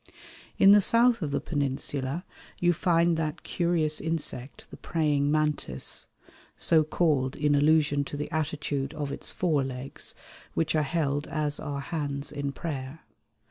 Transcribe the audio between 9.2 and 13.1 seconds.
forelegs, which are held as are hands in prayer.